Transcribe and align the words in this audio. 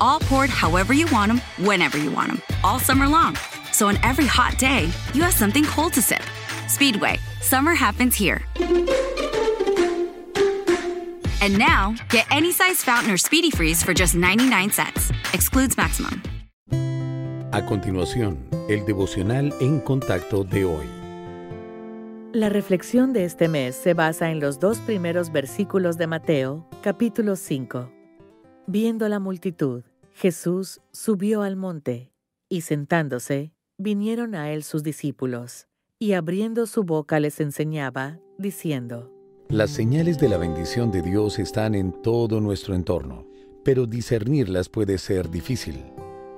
All 0.00 0.20
poured 0.20 0.50
however 0.50 0.92
you 0.92 1.06
want 1.12 1.32
them, 1.32 1.40
whenever 1.66 1.98
you 1.98 2.10
want 2.10 2.28
them, 2.28 2.42
all 2.62 2.78
summer 2.78 3.08
long. 3.08 3.36
So 3.72 3.88
on 3.88 3.96
every 4.02 4.26
hot 4.26 4.58
day, 4.58 4.90
you 5.12 5.22
have 5.22 5.34
something 5.34 5.64
cold 5.64 5.92
to 5.94 6.02
sip. 6.02 6.22
Speedway, 6.68 7.18
summer 7.40 7.74
happens 7.74 8.14
here. 8.14 8.42
And 11.42 11.58
now, 11.58 11.94
get 12.08 12.26
any 12.30 12.52
size 12.52 12.82
fountain 12.82 13.12
or 13.12 13.18
speedy 13.18 13.50
freeze 13.50 13.82
for 13.82 13.92
just 13.92 14.14
99 14.14 14.70
cents. 14.70 15.10
Excludes 15.32 15.76
maximum. 15.76 16.22
A 17.52 17.64
continuación, 17.66 18.38
el 18.68 18.84
devocional 18.84 19.54
en 19.60 19.80
contacto 19.80 20.42
de 20.42 20.64
hoy. 20.64 20.86
La 22.32 22.48
reflexión 22.48 23.12
de 23.12 23.24
este 23.24 23.46
mes 23.46 23.76
se 23.76 23.94
basa 23.94 24.32
en 24.32 24.40
los 24.40 24.58
dos 24.58 24.78
primeros 24.78 25.30
versículos 25.30 25.96
de 25.98 26.08
Mateo, 26.08 26.66
capítulo 26.82 27.36
5. 27.36 27.93
Viendo 28.66 29.10
la 29.10 29.18
multitud, 29.18 29.82
Jesús 30.14 30.80
subió 30.90 31.42
al 31.42 31.54
monte, 31.54 32.10
y 32.48 32.62
sentándose, 32.62 33.52
vinieron 33.76 34.34
a 34.34 34.52
él 34.52 34.62
sus 34.62 34.82
discípulos, 34.82 35.68
y 35.98 36.14
abriendo 36.14 36.66
su 36.66 36.82
boca 36.82 37.20
les 37.20 37.40
enseñaba, 37.40 38.20
diciendo, 38.38 39.12
Las 39.50 39.70
señales 39.70 40.18
de 40.18 40.30
la 40.30 40.38
bendición 40.38 40.90
de 40.90 41.02
Dios 41.02 41.38
están 41.38 41.74
en 41.74 41.92
todo 42.02 42.40
nuestro 42.40 42.74
entorno, 42.74 43.26
pero 43.64 43.86
discernirlas 43.86 44.70
puede 44.70 44.96
ser 44.96 45.30
difícil. 45.30 45.84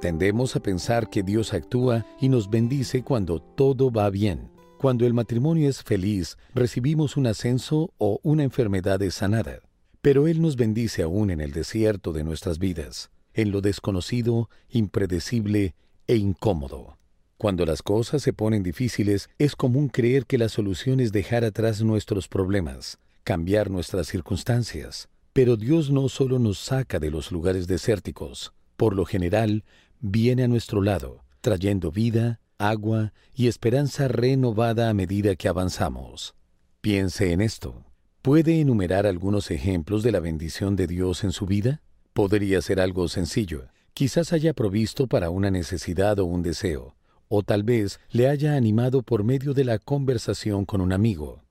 Tendemos 0.00 0.54
a 0.54 0.60
pensar 0.60 1.10
que 1.10 1.24
Dios 1.24 1.52
actúa 1.52 2.06
y 2.20 2.28
nos 2.28 2.48
bendice 2.48 3.02
cuando 3.02 3.40
todo 3.40 3.90
va 3.90 4.08
bien. 4.10 4.48
Cuando 4.78 5.06
el 5.06 5.14
matrimonio 5.14 5.68
es 5.68 5.82
feliz, 5.82 6.36
recibimos 6.54 7.16
un 7.16 7.26
ascenso 7.26 7.92
o 7.98 8.20
una 8.22 8.44
enfermedad 8.44 9.02
es 9.02 9.14
sanada. 9.14 9.60
Pero 10.02 10.26
Él 10.26 10.42
nos 10.42 10.56
bendice 10.56 11.02
aún 11.02 11.30
en 11.30 11.40
el 11.40 11.52
desierto 11.52 12.12
de 12.12 12.24
nuestras 12.24 12.58
vidas, 12.58 13.10
en 13.34 13.52
lo 13.52 13.60
desconocido, 13.60 14.50
impredecible 14.68 15.76
e 16.08 16.16
incómodo. 16.16 16.98
Cuando 17.38 17.64
las 17.64 17.82
cosas 17.82 18.20
se 18.20 18.32
ponen 18.32 18.64
difíciles, 18.64 19.30
es 19.38 19.54
común 19.54 19.88
creer 19.88 20.26
que 20.26 20.38
la 20.38 20.48
solución 20.48 20.98
es 20.98 21.12
dejar 21.12 21.44
atrás 21.44 21.82
nuestros 21.82 22.26
problemas, 22.26 22.98
cambiar 23.22 23.70
nuestras 23.70 24.08
circunstancias. 24.08 25.08
Pero 25.32 25.56
Dios 25.56 25.90
no 25.90 26.08
solo 26.08 26.40
nos 26.40 26.58
saca 26.58 26.98
de 26.98 27.10
los 27.10 27.30
lugares 27.30 27.68
desérticos, 27.68 28.52
por 28.76 28.96
lo 28.96 29.04
general, 29.04 29.64
viene 30.00 30.42
a 30.42 30.48
nuestro 30.48 30.82
lado, 30.82 31.24
trayendo 31.40 31.92
vida, 31.92 32.40
agua 32.58 33.12
y 33.34 33.46
esperanza 33.46 34.08
renovada 34.08 34.88
a 34.88 34.94
medida 34.94 35.36
que 35.36 35.48
avanzamos. 35.48 36.34
Piense 36.80 37.32
en 37.32 37.40
esto. 37.40 37.84
¿Puede 38.22 38.60
enumerar 38.60 39.04
algunos 39.04 39.50
ejemplos 39.50 40.04
de 40.04 40.12
la 40.12 40.20
bendición 40.20 40.76
de 40.76 40.86
Dios 40.86 41.24
en 41.24 41.32
su 41.32 41.44
vida? 41.44 41.82
Podría 42.12 42.62
ser 42.62 42.78
algo 42.78 43.08
sencillo. 43.08 43.66
Quizás 43.94 44.32
haya 44.32 44.54
provisto 44.54 45.08
para 45.08 45.28
una 45.28 45.50
necesidad 45.50 46.20
o 46.20 46.24
un 46.24 46.40
deseo, 46.40 46.94
o 47.26 47.42
tal 47.42 47.64
vez 47.64 47.98
le 48.10 48.28
haya 48.28 48.54
animado 48.54 49.02
por 49.02 49.24
medio 49.24 49.54
de 49.54 49.64
la 49.64 49.80
conversación 49.80 50.66
con 50.66 50.80
un 50.80 50.92
amigo. 50.92 51.42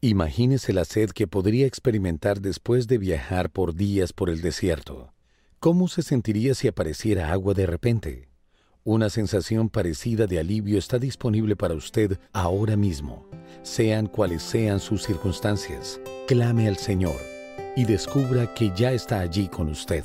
Imagínese 0.00 0.72
la 0.72 0.86
sed 0.86 1.10
que 1.10 1.26
podría 1.26 1.66
experimentar 1.66 2.40
después 2.40 2.86
de 2.88 2.96
viajar 2.96 3.50
por 3.50 3.74
días 3.74 4.14
por 4.14 4.30
el 4.30 4.40
desierto. 4.40 5.12
¿Cómo 5.60 5.86
se 5.86 6.00
sentiría 6.00 6.54
si 6.54 6.66
apareciera 6.66 7.30
agua 7.30 7.52
de 7.52 7.66
repente? 7.66 8.28
Una 8.86 9.10
sensación 9.10 9.68
parecida 9.68 10.28
de 10.28 10.38
alivio 10.38 10.78
está 10.78 11.00
disponible 11.00 11.56
para 11.56 11.74
usted 11.74 12.20
ahora 12.32 12.76
mismo, 12.76 13.28
sean 13.62 14.06
cuales 14.06 14.44
sean 14.44 14.78
sus 14.78 15.02
circunstancias. 15.02 16.00
Clame 16.28 16.68
al 16.68 16.76
Señor 16.76 17.16
y 17.74 17.82
descubra 17.82 18.54
que 18.54 18.70
ya 18.76 18.92
está 18.92 19.18
allí 19.18 19.48
con 19.48 19.70
usted. 19.70 20.04